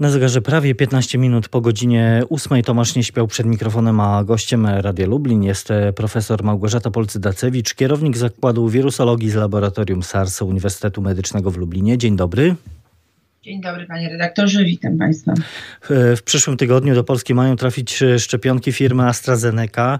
[0.00, 4.66] Na zegarze prawie 15 minut po godzinie 8 Tomasz nie śpiał przed mikrofonem, a gościem
[4.66, 11.50] Radia Lublin jest e, profesor Małgorzata Polcy-Dacewicz, kierownik Zakładu Wirusologii z Laboratorium SARS Uniwersytetu Medycznego
[11.50, 11.98] w Lublinie.
[11.98, 12.54] Dzień dobry.
[13.44, 15.34] Dzień dobry panie redaktorze, witam państwa.
[15.90, 19.98] W przyszłym tygodniu do Polski mają trafić szczepionki firmy AstraZeneca.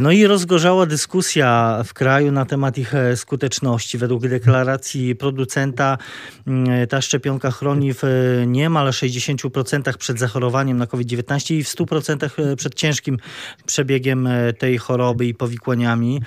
[0.00, 3.98] No i rozgorzała dyskusja w kraju na temat ich skuteczności.
[3.98, 5.98] Według deklaracji producenta
[6.46, 8.02] mm, ta szczepionka chroni w
[8.46, 13.18] niemal 60% przed zachorowaniem na COVID-19 i w 100% przed ciężkim
[13.66, 16.22] przebiegiem tej choroby i powikłaniami.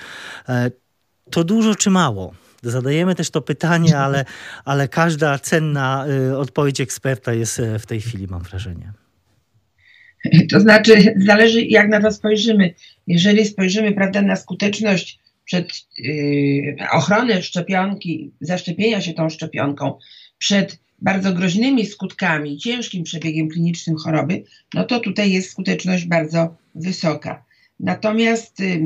[1.30, 2.45] To dużo czy mało?
[2.62, 4.24] Zadajemy też to pytanie, ale,
[4.64, 8.92] ale każda cenna y, odpowiedź eksperta jest y, w tej chwili, mam wrażenie.
[10.50, 12.74] To znaczy, zależy jak na to spojrzymy.
[13.06, 19.98] Jeżeli spojrzymy prawda, na skuteczność przed yy, ochrony szczepionki, zaszczepienia się tą szczepionką
[20.38, 27.44] przed bardzo groźnymi skutkami, ciężkim przebiegiem klinicznym choroby, no to tutaj jest skuteczność bardzo wysoka.
[27.80, 28.80] Natomiast yy,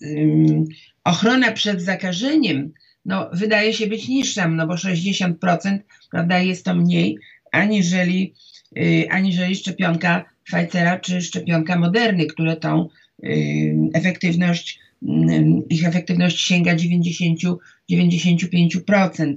[0.00, 0.64] yy,
[1.04, 2.72] ochrona przed zakażeniem
[3.04, 5.78] no, wydaje się być niższa, no bo 60%
[6.10, 7.18] prawda, jest to mniej
[7.52, 8.34] aniżeli,
[8.72, 12.88] yy, aniżeli szczepionka Pfizera czy szczepionka Moderny, które tą
[13.22, 19.34] yy, efektywność, yy, ich efektywność sięga 90-95%.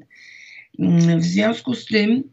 [0.80, 2.24] Yy, w związku z tym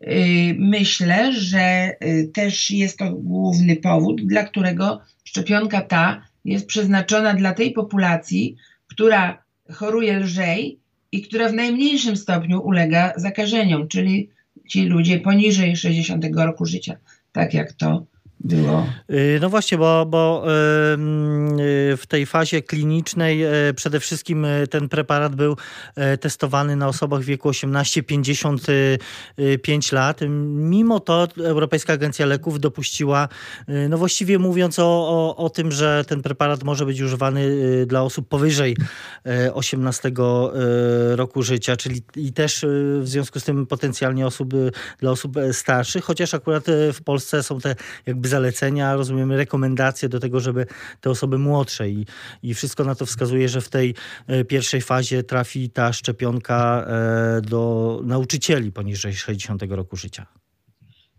[0.00, 7.34] yy, myślę, że yy, też jest to główny powód, dla którego szczepionka ta jest przeznaczona
[7.34, 10.80] dla tej populacji, która choruje lżej
[11.12, 14.30] i która w najmniejszym stopniu ulega zakażeniom, czyli
[14.68, 16.96] ci ludzie poniżej 60 roku życia,
[17.32, 18.06] tak jak to
[18.46, 18.86] było.
[19.10, 20.48] Y, no właśnie, bo, bo y,
[21.96, 25.56] w tej fazie klinicznej y, przede wszystkim ten preparat był
[26.20, 30.20] testowany na osobach w wieku 18-55 lat.
[30.48, 33.28] Mimo to Europejska Agencja Leków dopuściła,
[33.88, 37.50] no właściwie mówiąc o, o, o tym, że ten preparat może być używany
[37.86, 38.76] dla osób powyżej
[39.52, 40.12] 18
[41.14, 42.66] roku życia, czyli i też
[43.00, 44.54] w związku z tym potencjalnie osób,
[44.98, 50.40] dla osób starszych, chociaż akurat w Polsce są te jakby zalecenia, rozumiemy rekomendacje do tego,
[50.40, 50.66] żeby
[51.00, 52.06] te osoby młodsze i,
[52.42, 53.94] i wszystko na to wskazuje, że w tej
[54.26, 60.26] e, pierwszej fazie trafi ta szczepionka e, do nauczycieli poniżej 60 roku życia.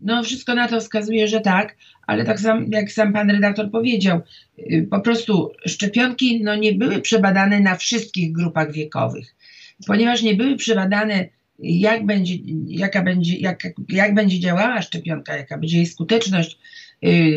[0.00, 4.20] No, wszystko na to wskazuje, że tak, ale tak sam, jak sam pan redaktor powiedział,
[4.58, 9.34] y, po prostu szczepionki no, nie były przebadane na wszystkich grupach wiekowych,
[9.86, 12.34] ponieważ nie były przebadane jak będzie,
[12.66, 16.58] jaka będzie, jak, jak będzie działała szczepionka, jaka będzie jej skuteczność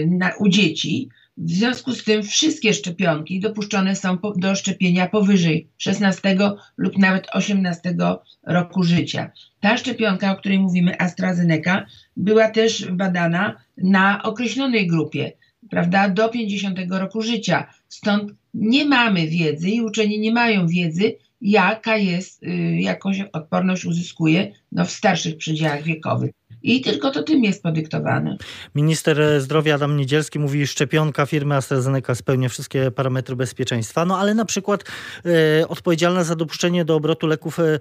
[0.08, 1.10] na, u dzieci.
[1.38, 6.38] W związku z tym wszystkie szczepionki dopuszczone są po, do szczepienia powyżej 16
[6.78, 7.96] lub nawet 18
[8.44, 9.32] roku życia.
[9.60, 11.86] Ta szczepionka, o której mówimy, AstraZeneca,
[12.18, 15.32] była też badana na określonej grupie,
[15.70, 17.68] prawda, do 50 roku życia.
[17.88, 24.86] Stąd nie mamy wiedzy i uczeni nie mają wiedzy, jaka jest, y, odporność uzyskuje no,
[24.86, 26.32] w starszych przedziałach wiekowych.
[26.64, 28.38] I tylko to tym jest podyktowane.
[28.76, 34.46] Minister zdrowia Adam Niedzielski mówi, szczepionka firmy AstraZeneca spełnia wszystkie parametry bezpieczeństwa, no ale na
[34.46, 34.84] przykład
[35.62, 37.80] e, odpowiedzialna za dopuszczenie do obrotu leków e,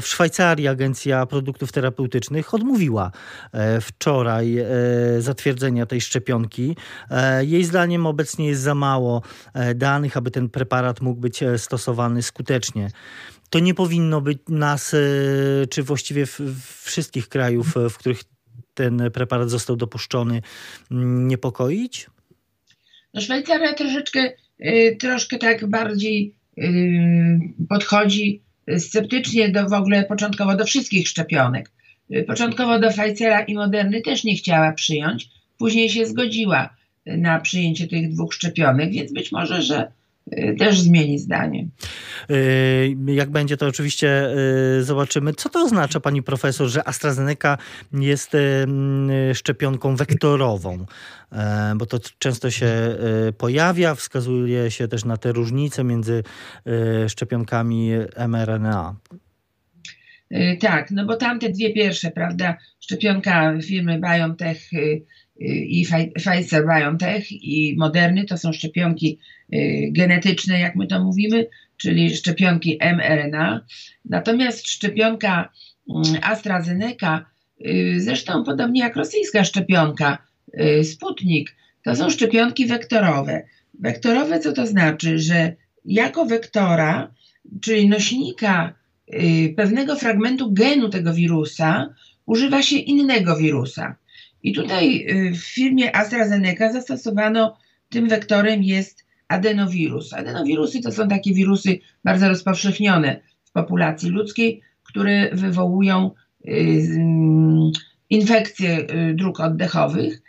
[0.00, 3.10] w Szwajcarii Agencja Produktów Terapeutycznych odmówiła
[3.52, 4.66] e, wczoraj e,
[5.18, 6.76] zatwierdzenia tej szczepionki.
[7.10, 9.22] E, jej zdaniem obecnie jest za mało
[9.54, 12.90] e, danych, aby ten preparat mógł być stosowany skutecznie
[13.50, 14.98] to nie powinno być nas, e,
[15.66, 16.24] czy właściwie
[16.82, 18.24] wszystkich krajów, e, w których
[18.74, 20.42] ten preparat został dopuszczony,
[20.90, 22.06] mm, niepokoić?
[23.14, 26.34] No Szwajcaria troszeczkę, e, troszkę tak bardziej
[27.68, 28.42] podchodzi
[28.78, 31.70] sceptycznie do w ogóle początkowo do wszystkich szczepionek.
[32.26, 35.28] Początkowo do Pfizera i Moderny też nie chciała przyjąć,
[35.58, 39.92] później się zgodziła na przyjęcie tych dwóch szczepionek, więc być może, że
[40.58, 41.68] też zmieni zdanie.
[42.30, 44.28] Y, jak będzie, to oczywiście
[44.78, 45.34] y, zobaczymy.
[45.34, 47.58] Co to oznacza, pani profesor, że AstraZeneca
[47.92, 48.36] jest
[49.34, 50.86] szczepionką wektorową?
[51.76, 52.96] Bo to często się
[53.38, 56.22] pojawia, wskazuje się też na te różnice między
[57.08, 57.90] szczepionkami
[58.28, 58.94] mRNA.
[60.60, 64.58] Tak, no bo tamte dwie pierwsze, prawda, szczepionka firmy BioNTech
[65.40, 69.18] i Pfizer BioNTech i Moderny to są szczepionki
[69.54, 71.46] y, genetyczne, jak my to mówimy,
[71.76, 73.66] czyli szczepionki mRNA.
[74.04, 75.52] Natomiast szczepionka
[75.90, 77.26] mm, AstraZeneca,
[77.66, 80.18] y, zresztą podobnie jak rosyjska szczepionka
[80.60, 83.42] y, Sputnik, to są szczepionki wektorowe.
[83.78, 85.18] Wektorowe co to znaczy?
[85.18, 85.54] Że
[85.84, 87.14] jako wektora,
[87.60, 88.74] czyli nośnika
[89.56, 91.94] pewnego fragmentu genu tego wirusa,
[92.26, 93.96] używa się innego wirusa.
[94.42, 97.58] I tutaj w firmie AstraZeneca zastosowano,
[97.88, 100.12] tym wektorem jest adenowirus.
[100.12, 106.10] Adenowirusy to są takie wirusy bardzo rozpowszechnione w populacji ludzkiej, które wywołują
[108.10, 110.22] infekcje dróg oddechowych.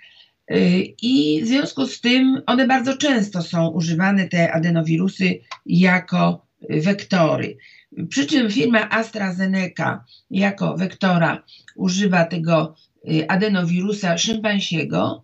[1.01, 7.57] I w związku z tym one bardzo często są używane, te adenowirusy, jako wektory.
[8.09, 11.43] Przy czym firma AstraZeneca jako wektora
[11.75, 12.75] używa tego
[13.11, 15.23] y, adenowirusa szympansiego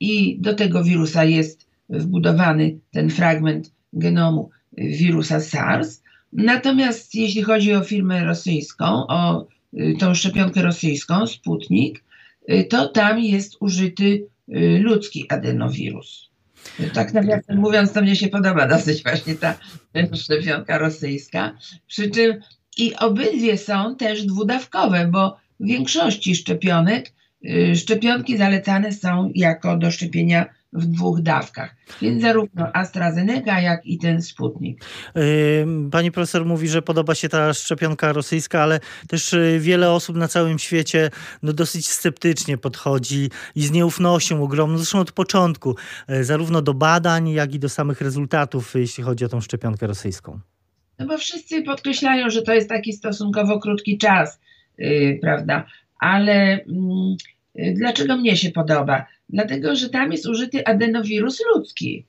[0.00, 6.02] i do tego wirusa jest wbudowany ten fragment genomu wirusa SARS.
[6.32, 12.04] Natomiast jeśli chodzi o firmę rosyjską, o y, tą szczepionkę rosyjską, Sputnik,
[12.50, 14.26] y, to tam jest użyty
[14.80, 16.30] ludzki adenowirus.
[16.92, 19.54] Tak nawiasem mówiąc, to mnie się podoba dosyć właśnie ta
[20.14, 21.58] szczepionka rosyjska.
[21.86, 22.40] Przy czym
[22.76, 27.12] i obydwie są też dwudawkowe, bo w większości szczepionek
[27.44, 31.76] y, szczepionki zalecane są jako do szczepienia w dwóch dawkach.
[32.02, 34.84] Więc zarówno AstraZeneca, jak i ten Sputnik.
[35.90, 40.28] Pani profesor mówi, że podoba się ta szczepionka rosyjska, ale też y, wiele osób na
[40.28, 41.10] całym świecie
[41.42, 45.76] no, dosyć sceptycznie podchodzi i z nieufnością ogromną, zresztą od początku,
[46.10, 50.40] y, zarówno do badań, jak i do samych rezultatów, jeśli chodzi o tą szczepionkę rosyjską.
[50.98, 54.40] No bo wszyscy podkreślają, że to jest taki stosunkowo krótki czas,
[54.78, 55.66] yy, prawda?
[56.00, 56.60] Ale
[57.54, 59.06] yy, dlaczego mnie się podoba?
[59.28, 62.04] Dlatego, że tam jest użyty adenowirus ludzki.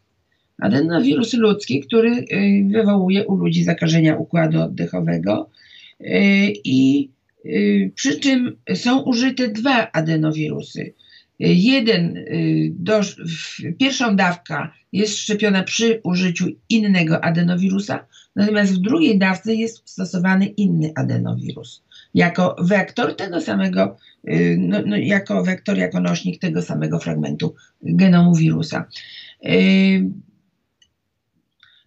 [0.61, 2.25] Adenowirus ludzki, który y,
[2.71, 5.49] wywołuje u ludzi zakażenia układu oddechowego
[6.01, 6.05] y,
[6.63, 7.09] i
[7.45, 10.93] y, przy czym są użyte dwa adenowirusy.
[11.39, 12.25] Jeden,
[12.71, 13.01] do,
[13.79, 18.05] pierwszą dawka jest szczepiona przy użyciu innego adenowirusa,
[18.35, 23.97] natomiast w drugiej dawce jest stosowany inny adenowirus jako wektor tego samego,
[24.29, 28.85] y, no, no, jako wektor, jako nośnik tego samego fragmentu genomu wirusa.
[29.45, 30.09] Y,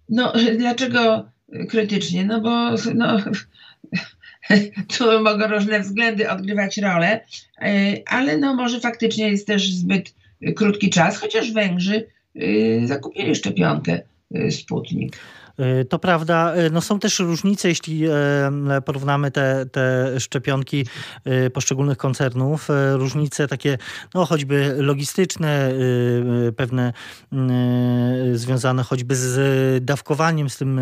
[0.09, 1.29] no, dlaczego
[1.69, 2.25] krytycznie?
[2.25, 3.17] No bo no,
[4.99, 7.21] tu mogą różne względy odgrywać rolę,
[7.63, 10.15] y, ale no może faktycznie jest też zbyt
[10.57, 12.07] krótki czas, chociaż Węgrzy
[12.85, 14.01] zakupili szczepionkę
[14.51, 15.17] Sputnik.
[15.61, 18.11] E, to prawda, e, no są też różnice, jeśli e,
[18.85, 20.87] porównamy te, te szczepionki
[21.53, 22.69] poszczególnych koncernów.
[22.93, 23.79] Różnice takie,
[24.15, 25.73] no choćby logistyczne,
[26.57, 26.93] pewne
[28.33, 30.81] związane choćby z dawkowaniem, z tym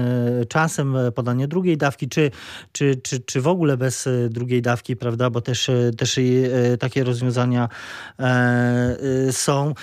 [0.48, 2.30] czasem podania drugiej dawki, czy,
[2.72, 6.20] czy, czy, czy w ogóle bez drugiej dawki, prawda, bo też, też
[6.80, 7.68] takie rozwiązania
[9.30, 9.74] są.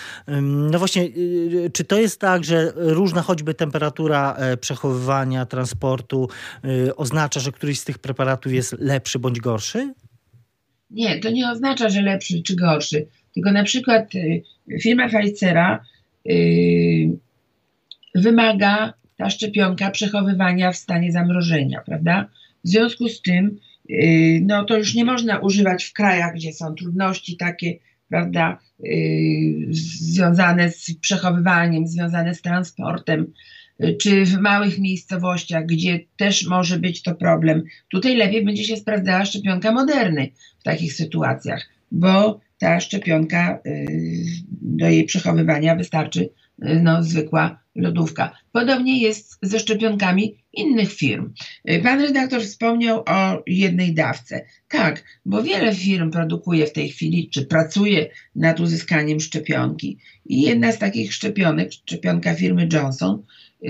[0.41, 1.09] No właśnie,
[1.73, 6.29] czy to jest tak, że różna choćby temperatura przechowywania przechowywania, transportu
[6.65, 9.93] y, oznacza, że któryś z tych preparatów jest lepszy bądź gorszy?
[10.89, 13.07] Nie, to nie oznacza, że lepszy czy gorszy.
[13.33, 14.43] Tylko na przykład y,
[14.81, 15.83] firma Pfizera
[16.29, 17.17] y,
[18.15, 22.29] wymaga ta szczepionka przechowywania w stanie zamrożenia, prawda?
[22.63, 23.59] W związku z tym,
[24.41, 27.73] no to już nie można używać w krajach, gdzie są trudności takie,
[28.09, 28.59] prawda,
[29.69, 33.33] związane z przechowywaniem, związane z transportem,
[34.01, 37.63] czy w małych miejscowościach, gdzie też może być to problem.
[37.89, 40.29] Tutaj lepiej będzie się sprawdzała szczepionka moderny
[40.59, 43.85] w takich sytuacjach, bo ta szczepionka y,
[44.61, 46.29] do jej przechowywania wystarczy y,
[46.59, 48.31] no, zwykła lodówka.
[48.51, 51.33] Podobnie jest ze szczepionkami innych firm.
[51.69, 54.45] Y, pan redaktor wspomniał o jednej dawce.
[54.67, 59.97] Tak, bo wiele firm produkuje w tej chwili, czy pracuje nad uzyskaniem szczepionki.
[60.25, 63.23] I jedna z takich szczepionek, szczepionka firmy Johnson,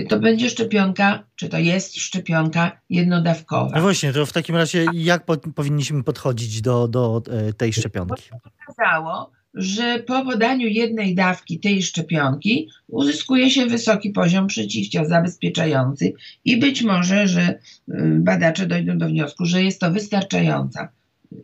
[0.08, 3.76] to będzie szczepionka, czy to jest szczepionka jednodawkowa.
[3.76, 8.22] No właśnie, to w takim razie jak po, powinniśmy podchodzić do, do e, tej szczepionki?
[8.68, 16.12] Okazało, że po podaniu jednej dawki tej szczepionki uzyskuje się wysoki poziom przeciwciał zabezpieczający
[16.44, 17.58] i być może, że
[17.88, 20.88] y, badacze dojdą do wniosku, że jest to wystarczająca,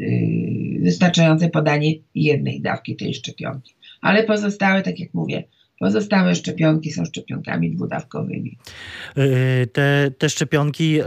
[0.00, 3.75] y, wystarczające podanie jednej dawki tej szczepionki.
[4.00, 5.45] Ale pozostałe, tak jak mówię,
[5.83, 8.59] Pozostałe szczepionki są szczepionkami dwudawkowymi.
[9.17, 11.07] E, te, te szczepionki e,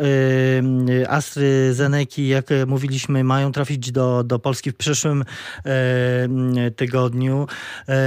[1.10, 5.24] AstraZeneca, jak mówiliśmy, mają trafić do, do Polski w przyszłym
[5.66, 7.48] e, tygodniu.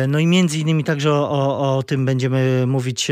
[0.08, 3.10] No i między innymi także o, o tym będziemy mówić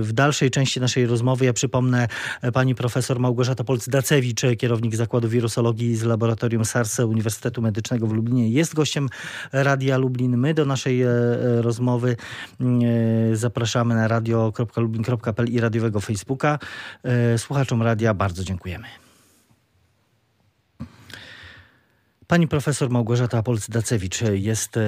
[0.00, 1.44] w dalszej części naszej rozmowy.
[1.44, 2.08] Ja przypomnę
[2.52, 8.48] pani profesor Małgorzata Polc-Dacewicz, kierownik Zakładu Wirusologii z Laboratorium SARS Uniwersytetu Medycznego w Lublinie.
[8.48, 9.08] Jest gościem
[9.52, 10.36] Radia Lublin.
[10.36, 11.02] My do naszej
[11.60, 12.13] rozmowy
[12.60, 16.58] E, zapraszamy na radio.lublin.pl i radiowego Facebooka.
[17.04, 19.03] E, słuchaczom radia bardzo dziękujemy.
[22.26, 24.80] Pani profesor Małgorzata Polc-Dacewicz jest e,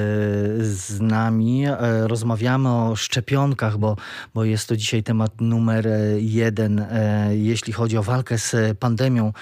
[0.60, 1.66] z nami.
[1.66, 3.96] E, rozmawiamy o szczepionkach, bo,
[4.34, 5.88] bo jest to dzisiaj temat numer
[6.18, 9.32] jeden, e, jeśli chodzi o walkę z pandemią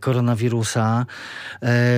[0.00, 1.06] koronawirusa.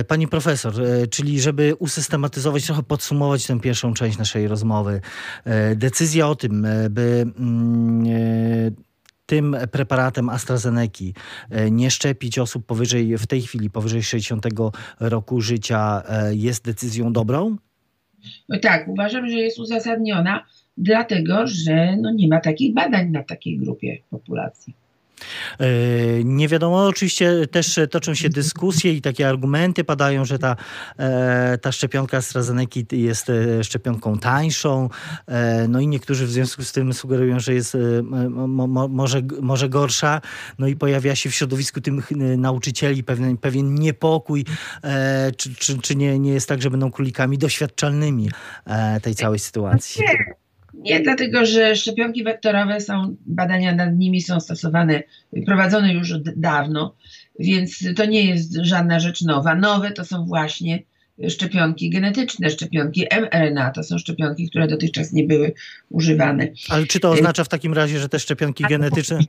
[0.07, 0.73] Pani profesor,
[1.11, 5.01] czyli żeby usystematyzować, trochę podsumować tę pierwszą część naszej rozmowy,
[5.75, 8.05] decyzja o tym, by mm,
[9.31, 11.03] tym preparatem AstraZeneca
[11.49, 14.45] e, nie szczepić osób powyżej, w tej chwili powyżej 60
[14.99, 17.57] roku życia e, jest decyzją dobrą?
[18.49, 20.45] No tak, uważam, że jest uzasadniona,
[20.77, 24.73] dlatego że no nie ma takich badań na takiej grupie populacji.
[25.59, 25.67] E,
[26.23, 30.55] nie wiadomo, oczywiście też toczą się dyskusje i takie argumenty padają, że ta,
[30.97, 32.61] e, ta szczepionka AstraZeneca
[32.91, 34.89] jest e, szczepionką tańszą.
[35.69, 37.77] No i niektórzy w związku z tym sugerują, że jest
[38.89, 40.21] może, może gorsza.
[40.59, 44.45] No i pojawia się w środowisku tych nauczycieli pewien, pewien niepokój,
[45.37, 48.29] czy, czy, czy nie, nie jest tak, że będą królikami doświadczalnymi
[49.01, 50.01] tej całej sytuacji.
[50.01, 50.40] Nie.
[50.81, 55.03] Nie, dlatego że szczepionki wektorowe są, badania nad nimi są stosowane,
[55.45, 56.95] prowadzone już od dawno,
[57.39, 59.55] więc to nie jest żadna rzecz nowa.
[59.55, 60.83] Nowe to są właśnie
[61.29, 63.71] szczepionki genetyczne, szczepionki mRNA.
[63.71, 65.53] To są szczepionki, które dotychczas nie były
[65.89, 66.47] używane.
[66.69, 69.19] Ale czy to oznacza w takim razie, że te szczepionki genetyczne.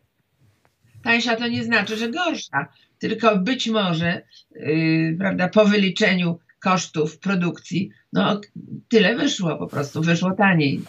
[1.04, 2.68] Tańsza to nie znaczy, że gorsza,
[2.98, 4.22] tylko być może,
[4.54, 8.40] yy, prawda, po wyliczeniu kosztów produkcji, no
[8.88, 10.80] tyle wyszło po prostu, wyszło taniej.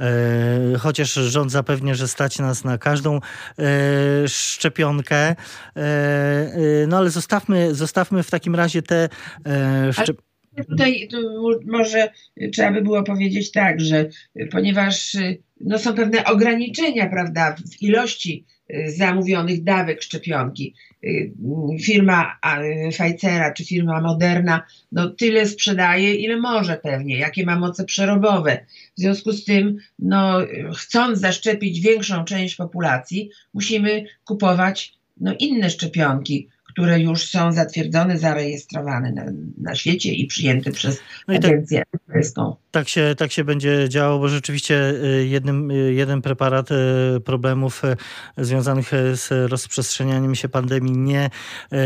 [0.00, 3.20] E, chociaż rząd zapewnia, że stać nas na każdą e,
[4.28, 5.16] szczepionkę.
[5.16, 5.36] E,
[6.88, 9.08] no ale zostawmy, zostawmy w takim razie te
[9.92, 10.30] szczepionki.
[10.68, 11.08] Tutaj
[11.66, 12.08] może
[12.52, 14.08] trzeba by było powiedzieć tak, że
[14.50, 15.16] ponieważ
[15.60, 18.46] no, są pewne ograniczenia, prawda, w ilości
[18.86, 20.74] zamówionych dawek szczepionki.
[21.82, 22.38] Firma
[22.90, 24.62] Pfizera czy firma Moderna
[24.92, 28.66] no, tyle sprzedaje, ile może pewnie, jakie ma moce przerobowe.
[28.96, 30.38] W związku z tym, no,
[30.76, 39.12] chcąc zaszczepić większą część populacji, musimy kupować no, inne szczepionki, które już są zatwierdzone, zarejestrowane
[39.12, 39.24] na,
[39.58, 42.56] na świecie i przyjęte przez no Agencję Europejską.
[42.70, 47.82] Tak się, tak się będzie działo, bo rzeczywiście y, jednym, y, jeden preparat y, problemów
[48.38, 51.30] związanych z rozprzestrzenianiem się pandemii nie,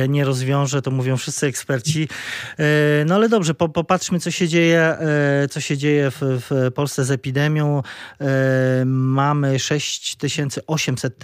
[0.09, 2.09] nie rozwiąże, to mówią wszyscy eksperci.
[3.07, 4.97] No ale dobrze, popatrzmy, co się dzieje,
[5.51, 7.83] co się dzieje w, w Polsce z epidemią.
[8.87, 11.23] Mamy 6800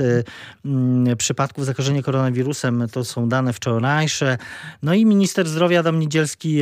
[0.64, 4.38] mm, przypadków zakażenia koronawirusem, to są dane wczorajsze.
[4.82, 6.60] No i minister zdrowia Adam Niedzielski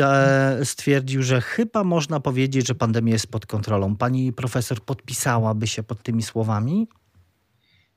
[0.65, 3.97] stwierdził, że chyba można powiedzieć, że pandemia pandemia jest pod kontrolą.
[3.97, 6.89] Pani profesor podpisałaby się pod tymi słowami?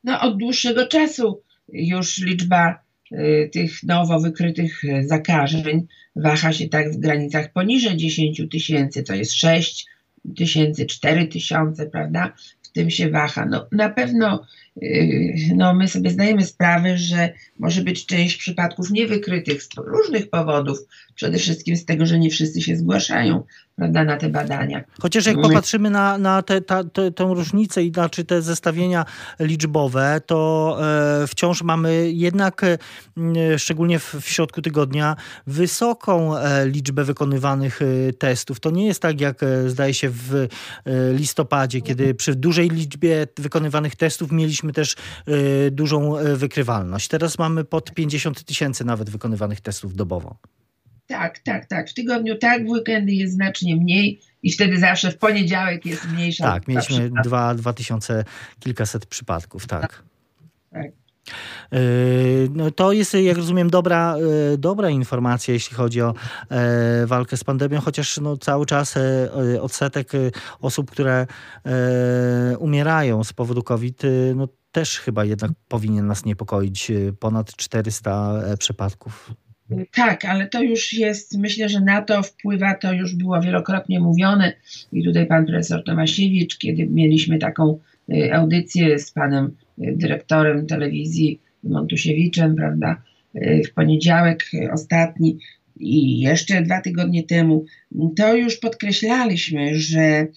[0.03, 2.79] No, od dłuższego czasu już liczba
[3.11, 9.33] y, tych nowo wykrytych zakażeń waha się tak w granicach poniżej 10 tysięcy, to jest
[9.33, 9.85] 6
[10.37, 12.33] tysięcy, 4 tysiące, prawda?
[12.63, 13.45] W tym się waha.
[13.45, 14.45] No, na pewno
[15.55, 20.77] no, my sobie zdajemy sprawę, że może być część przypadków niewykrytych z różnych powodów,
[21.15, 23.43] przede wszystkim z tego, że nie wszyscy się zgłaszają
[23.75, 24.83] prawda, na te badania.
[24.99, 26.61] Chociaż jak popatrzymy na, na tę
[27.19, 29.05] różnicę i znaczy te zestawienia
[29.39, 30.77] liczbowe, to
[31.23, 32.77] e, wciąż mamy jednak, e,
[33.59, 35.15] szczególnie w, w, środku tygodnia,
[35.47, 37.79] wysoką e, liczbę wykonywanych
[38.19, 38.59] testów.
[38.59, 40.47] To nie jest tak, jak zdaje się w
[41.13, 44.95] listopadzie, kiedy przy dużej liczbie wykonywanych testów mieliśmy też
[45.71, 47.07] dużą wykrywalność.
[47.07, 50.37] Teraz mamy pod 50 tysięcy nawet wykonywanych testów dobowo.
[51.07, 51.89] Tak, tak, tak.
[51.89, 56.43] W tygodniu tak, w weekendy jest znacznie mniej i wtedy zawsze w poniedziałek jest mniejsza.
[56.43, 58.23] Tak, mieliśmy dwa, dwa tysiące
[58.59, 59.81] kilkaset przypadków, tak.
[60.71, 60.91] tak.
[61.71, 61.79] E,
[62.49, 64.15] no to jest, jak rozumiem, dobra,
[64.53, 66.13] e, dobra informacja, jeśli chodzi o
[66.49, 68.95] e, walkę z pandemią, chociaż no, cały czas
[69.61, 70.11] odsetek
[70.59, 71.27] osób, które
[72.59, 74.01] umierają z powodu COVID,
[74.35, 76.91] no, też chyba jednak powinien nas niepokoić.
[77.19, 79.33] Ponad 400 przypadków.
[79.91, 84.53] Tak, ale to już jest, myślę, że na to wpływa, to już było wielokrotnie mówione
[84.93, 87.79] i tutaj pan profesor Tomasiewicz, kiedy mieliśmy taką
[88.13, 93.01] y, audycję z panem y, dyrektorem telewizji Montusiewiczem, prawda,
[93.35, 95.37] y, w poniedziałek ostatni
[95.79, 97.65] i jeszcze dwa tygodnie temu,
[98.17, 100.27] to już podkreślaliśmy, że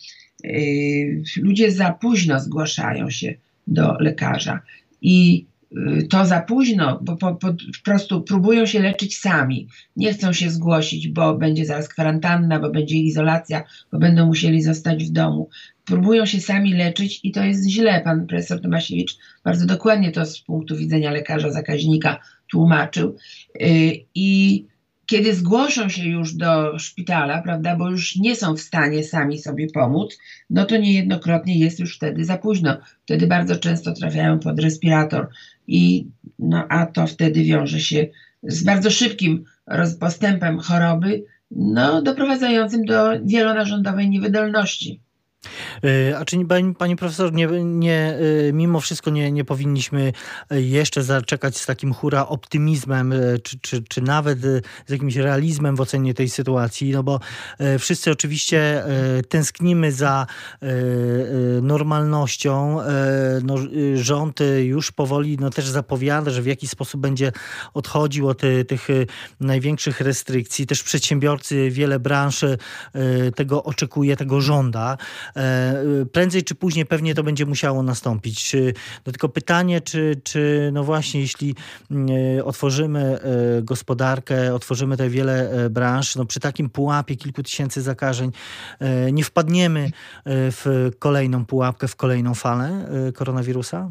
[1.36, 3.34] ludzie za późno zgłaszają się
[3.66, 4.60] do lekarza
[5.02, 7.54] i Y, to za późno, bo po, po,
[7.84, 9.68] prostu próbują się leczyć sami.
[9.96, 15.04] Nie chcą się zgłosić, bo będzie zaraz kwarantanna, bo będzie izolacja, bo będą musieli zostać
[15.04, 15.48] w domu.
[15.84, 18.00] Próbują się sami leczyć i to jest źle.
[18.00, 23.16] Pan profesor Tomasiewicz bardzo dokładnie to z punktu widzenia lekarza zakaźnika tłumaczył.
[23.62, 24.66] Y, I
[25.06, 29.66] kiedy zgłoszą się już do szpitala, prawda, bo już nie są w stanie sami sobie
[29.70, 30.18] pomóc,
[30.50, 32.76] no to niejednokrotnie jest już wtedy za późno.
[33.04, 35.28] Wtedy bardzo często trafiają pod respirator
[35.66, 36.06] i
[36.38, 38.06] no, a to wtedy wiąże się
[38.42, 39.44] z bardzo szybkim
[40.00, 45.00] postępem choroby, no, doprowadzającym do wielonarządowej niewydolności.
[45.84, 46.36] E, a czy
[46.78, 50.12] pani, profesor, nie, nie, e, mimo wszystko nie, nie powinniśmy
[50.50, 54.40] e, jeszcze zaczekać z takim hura optymizmem, czy, czy, czy nawet
[54.86, 57.20] z jakimś realizmem w ocenie tej sytuacji, no bo
[57.78, 58.84] wszyscy oczywiście
[59.28, 60.26] tęsknimy za
[61.62, 62.78] normalnością.
[63.42, 63.54] No,
[63.94, 67.32] rząd już powoli no, też zapowiada, że w jakiś sposób będzie
[67.74, 68.88] odchodził od tych
[69.40, 70.66] największych restrykcji.
[70.66, 72.44] Też przedsiębiorcy, wiele branż
[73.34, 74.96] tego oczekuje, tego żąda.
[75.36, 78.56] E, prędzej czy później pewnie to będzie musiało nastąpić.
[79.06, 81.54] No tylko pytanie, czy, czy no właśnie, jeśli
[81.90, 87.82] mm, e, otworzymy e, gospodarkę, otworzymy te wiele branż, no przy takim pułapie kilku tysięcy
[87.82, 88.30] zakażeń
[89.12, 89.90] nie wpadniemy
[90.26, 93.90] w kolejną pułapkę, w kolejną falę koronawirusa?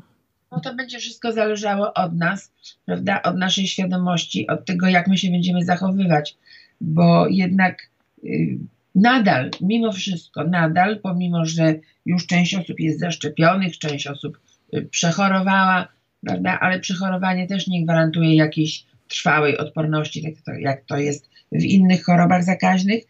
[0.51, 2.51] No to będzie wszystko zależało od nas,
[2.85, 3.21] prawda?
[3.21, 6.37] Od naszej świadomości, od tego, jak my się będziemy zachowywać,
[6.81, 7.89] bo jednak
[8.23, 8.57] y,
[8.95, 14.39] nadal, mimo wszystko, nadal, pomimo że już część osób jest zaszczepionych, część osób
[14.73, 15.87] y, przechorowała,
[16.25, 21.63] prawda, ale przechorowanie też nie gwarantuje jakiejś trwałej odporności, tak to, jak to jest w
[21.63, 23.03] innych chorobach zakaźnych.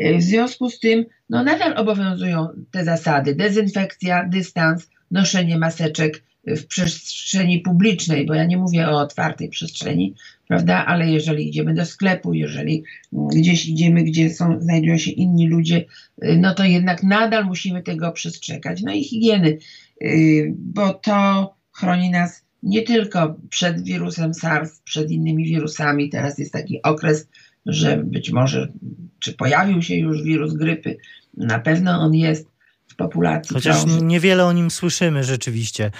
[0.00, 6.66] Y, w związku z tym, no nadal obowiązują te zasady: dezynfekcja, dystans, noszenie maseczek, w
[6.66, 10.14] przestrzeni publicznej, bo ja nie mówię o otwartej przestrzeni,
[10.50, 15.84] prawda, ale jeżeli idziemy do sklepu, jeżeli gdzieś idziemy, gdzie są, znajdują się inni ludzie,
[16.22, 18.82] no to jednak nadal musimy tego przestrzegać.
[18.82, 19.58] No i higieny,
[20.02, 26.10] y, bo to chroni nas nie tylko przed wirusem SARS, przed innymi wirusami.
[26.10, 27.28] Teraz jest taki okres,
[27.66, 28.72] że być może,
[29.18, 30.96] czy pojawił się już wirus grypy,
[31.36, 32.50] na pewno on jest,
[32.96, 33.54] populacji.
[33.54, 35.90] Chociaż niewiele o nim słyszymy rzeczywiście.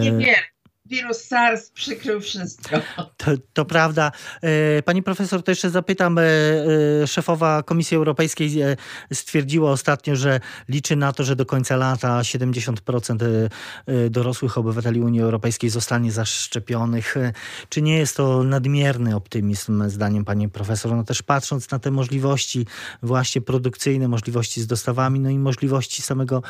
[0.00, 0.51] Niewiele
[0.92, 2.76] wirus SARS przykrył wszystko.
[3.16, 4.12] To, to, prawda.
[4.42, 6.18] E, pani profesor, to jeszcze zapytam.
[6.18, 6.22] E,
[7.02, 8.50] e, szefowa Komisji Europejskiej
[9.12, 13.16] stwierdziła ostatnio, że liczy na to, że do końca lata 70%
[14.10, 17.14] dorosłych obywateli Unii Europejskiej zostanie zaszczepionych.
[17.68, 20.96] Czy nie jest to nadmierny optymizm, zdaniem pani profesor?
[20.96, 22.66] No też patrząc na te możliwości
[23.02, 26.42] właśnie produkcyjne, możliwości z dostawami, no i możliwości samego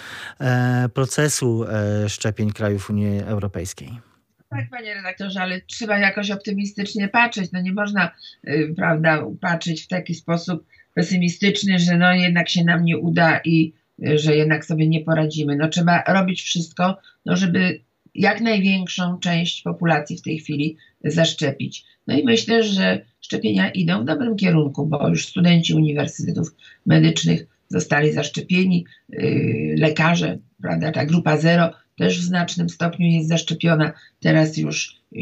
[0.94, 1.64] procesu
[2.08, 4.11] szczepień krajów Unii Europejskiej.
[4.52, 7.52] Tak, panie redaktorze, ale trzeba jakoś optymistycznie patrzeć.
[7.52, 8.10] No nie można,
[8.48, 13.72] y, prawda, patrzeć w taki sposób pesymistyczny, że no jednak się nam nie uda i
[14.06, 15.56] y, że jednak sobie nie poradzimy.
[15.56, 17.80] No trzeba robić wszystko, no żeby
[18.14, 21.84] jak największą część populacji w tej chwili zaszczepić.
[22.06, 26.54] No i myślę, że szczepienia idą w dobrym kierunku, bo już studenci uniwersytetów
[26.86, 33.92] medycznych zostali zaszczepieni, yy, lekarze, prawda, ta grupa zero też w znacznym stopniu jest zaszczepiona.
[34.20, 35.18] Teraz już y,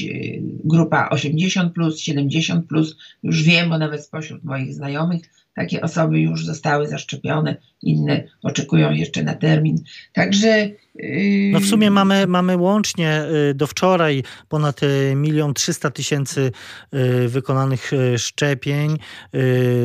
[0.00, 5.22] y, grupa 80, plus, 70, plus, już wiem, bo nawet spośród moich znajomych
[5.54, 9.78] takie osoby już zostały zaszczepione, inne oczekują jeszcze na termin.
[10.12, 10.70] Także.
[11.52, 14.80] No w sumie mamy, mamy łącznie y, do wczoraj ponad
[15.16, 16.52] milion trzysta tysięcy
[17.28, 18.98] wykonanych szczepień.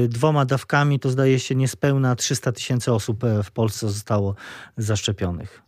[0.07, 4.35] Dwoma dawkami to zdaje się niespełna 300 tysięcy osób e, w Polsce zostało
[4.77, 5.61] zaszczepionych.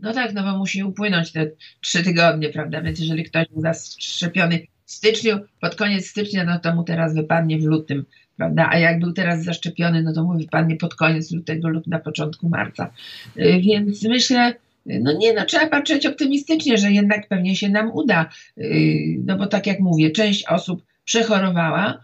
[0.00, 2.82] No tak, no bo musi upłynąć te trzy tygodnie, prawda?
[2.82, 7.58] Więc jeżeli ktoś był zaszczepiony w styczniu, pod koniec stycznia, no to mu teraz wypadnie
[7.58, 8.04] w lutym,
[8.36, 8.68] prawda?
[8.70, 12.48] A jak był teraz zaszczepiony, no to mu wypadnie pod koniec lutego lub na początku
[12.48, 12.92] marca.
[13.38, 14.54] Y, więc myślę,
[14.86, 18.28] no nie, no trzeba patrzeć optymistycznie, że jednak pewnie się nam uda.
[18.58, 22.00] Y, no bo tak jak mówię, część osób przechorowała,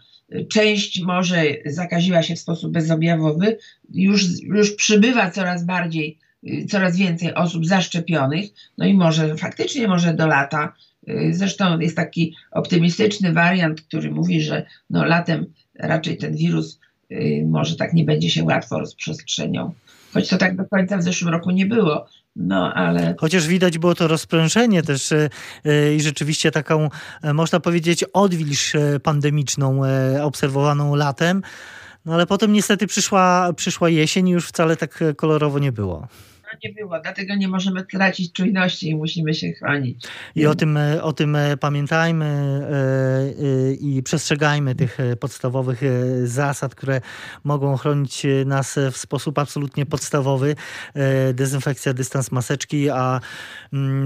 [0.49, 3.57] część może zakaziła się w sposób bezobjawowy,
[3.93, 6.26] już, już przybywa coraz bardziej Y,
[6.69, 10.73] coraz więcej osób zaszczepionych, no i może faktycznie może do lata.
[11.09, 16.79] Y, zresztą jest taki optymistyczny wariant, który mówi, że no latem raczej ten wirus
[17.11, 19.73] y, może tak nie będzie się łatwo rozprzestrzeniał.
[20.13, 22.07] Choć to tak do końca w zeszłym roku nie było.
[22.35, 23.15] No, ale...
[23.19, 25.13] Chociaż widać było to rozprężenie też
[25.95, 26.89] i rzeczywiście taką,
[27.21, 31.41] e, można powiedzieć, odwilż e, pandemiczną e, obserwowaną latem.
[32.05, 36.07] No ale potem niestety przyszła, przyszła jesień i już wcale tak kolorowo nie było.
[36.63, 40.07] Nie było, dlatego nie możemy tracić czujności i musimy się chronić.
[40.35, 45.81] I o tym, e, o tym e, pamiętajmy e, i przestrzegajmy tych podstawowych
[46.23, 47.01] zasad, które
[47.43, 50.55] mogą chronić nas w sposób absolutnie podstawowy.
[51.33, 53.19] Dezynfekcja, dystans maseczki, a
[53.73, 54.05] mm,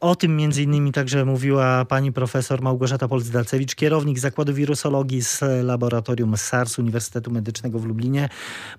[0.00, 6.36] o tym między innymi także mówiła pani profesor Małgorzata Polc-Dacewicz, kierownik Zakładu Wirusologii z Laboratorium
[6.36, 8.28] SARS Uniwersytetu Medycznego w Lublinie.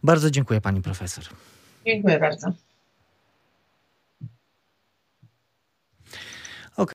[0.03, 1.23] Bardzo dziękuję pani profesor.
[1.85, 2.70] Dziękuję bardzo.